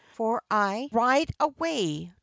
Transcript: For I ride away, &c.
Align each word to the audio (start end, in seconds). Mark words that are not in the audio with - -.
For 0.15 0.41
I 0.49 0.89
ride 0.91 1.29
away, 1.39 2.05
&c. 2.09 2.13